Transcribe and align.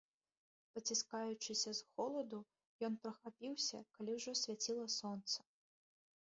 Паціскаючыся 0.75 1.73
з 1.79 1.83
холаду, 1.89 2.39
ён 2.89 2.97
прахапіўся, 3.03 3.83
калі 3.99 4.17
ўжо 4.17 4.35
свяціла 4.41 4.87
сонца. 4.97 5.39